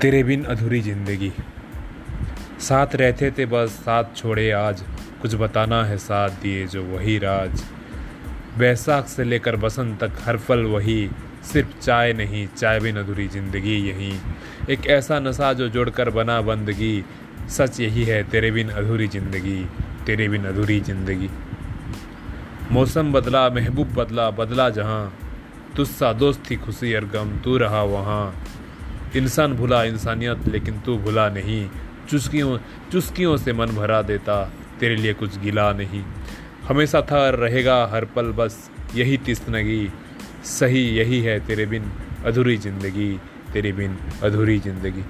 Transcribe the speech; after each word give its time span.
तेरे 0.00 0.22
बिन 0.22 0.44
अधूरी 0.44 0.80
ज़िंदगी। 0.80 1.32
साथ 2.60 2.86
रहते 2.94 3.30
थे 3.30 3.46
बस, 3.46 3.70
साथ 3.70 4.04
छोड़े 4.16 4.50
आज। 4.50 4.82
कुछ 5.22 5.34
बताना 5.34 5.84
है 5.84 5.96
साथ 5.98 6.30
दिए 6.30 6.66
जो 6.66 6.82
वही 6.82 7.18
राज। 7.18 7.62
बैसाख 8.58 9.06
से 9.06 9.24
लेकर 9.24 9.56
बसंत 9.56 10.04
तक 10.04 10.12
हर 10.20 10.36
फल 10.36 10.58
वही। 10.58 11.10
सिर्फ़ 11.52 11.80
चाय 11.80 12.12
नहीं, 12.12 12.46
चाय 12.56 12.80
बिन 12.80 12.96
अधूरी 12.96 13.28
ज़िंदगी 13.28 13.76
यही। 13.88 14.12
एक 14.70 14.86
ऐसा 14.86 15.18
नशा 15.18 15.52
जो 15.52 15.68
जोड़कर 15.68 16.10
बना 16.10 16.40
बंदगी। 16.40 17.04
सच 17.50 17.80
यही 17.80 18.04
है, 18.04 18.22
तेरे 18.22 18.50
बिन 18.50 18.68
अधूरी 18.68 19.08
ज़िंदगी, 19.08 19.64
तेरे 20.06 20.28
बिन 20.28 20.44
अधूरी 20.44 20.80
ज़िंदगी। 20.80 21.30
मौसम 22.72 23.12
बदला, 23.12 23.50
महबूब 23.50 23.92
बदला 23.94 24.30
बदला 24.30 24.70
जहाँ। 24.70 25.18
तुस्सा 25.76 26.12
दोस्त 26.12 26.54
खुशी 26.54 26.94
और 26.94 27.04
गम, 27.04 27.38
तू 27.38 27.56
रहा 27.56 27.82
वहाँ। 27.82 28.34
इंसान 29.16 29.52
भुला 29.52 29.82
इंसानियत, 29.84 30.48
लेकिन 30.48 30.80
तू 30.80 30.96
भुला 30.98 31.28
नहीं। 31.28 31.68
चुस्कियों 32.10 32.58
चुस्कियों 32.92 33.36
से 33.36 33.52
मन 33.52 33.66
भरा 33.66 34.02
देता, 34.02 34.44
तेरे 34.80 34.96
लिए 34.96 35.12
कुछ 35.14 35.38
गिला 35.38 35.72
नहीं। 35.72 36.02
हमेशा 36.68 37.00
था, 37.02 37.28
रहेगा 37.30 37.86
हर 37.86 38.04
पल, 38.04 38.32
बस 38.32 38.70
यही 38.94 39.16
तिस्नगी 39.16 39.90
सही 40.44 40.82
यही 40.96 41.20
है 41.20 41.38
तेरे 41.46 41.66
बिन, 41.66 41.90
अधूरी 42.24 42.56
ज़िंदगी, 42.56 43.20
तेरे 43.52 43.72
बिन 43.72 43.96
अधूरी 44.22 44.58
ज़िंदगी। 44.58 45.04